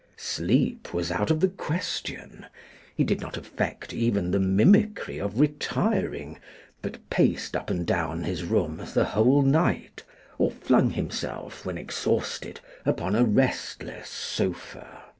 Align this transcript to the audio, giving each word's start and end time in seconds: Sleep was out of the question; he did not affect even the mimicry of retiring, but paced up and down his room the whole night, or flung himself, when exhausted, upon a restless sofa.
Sleep 0.17 0.95
was 0.95 1.11
out 1.11 1.29
of 1.29 1.41
the 1.41 1.47
question; 1.47 2.47
he 2.97 3.03
did 3.03 3.21
not 3.21 3.37
affect 3.37 3.93
even 3.93 4.31
the 4.31 4.39
mimicry 4.39 5.19
of 5.19 5.39
retiring, 5.39 6.39
but 6.81 7.07
paced 7.11 7.55
up 7.55 7.69
and 7.69 7.85
down 7.85 8.23
his 8.23 8.43
room 8.43 8.81
the 8.95 9.05
whole 9.05 9.43
night, 9.43 10.01
or 10.39 10.49
flung 10.49 10.89
himself, 10.89 11.67
when 11.67 11.77
exhausted, 11.77 12.61
upon 12.83 13.13
a 13.13 13.23
restless 13.23 14.09
sofa. 14.09 15.03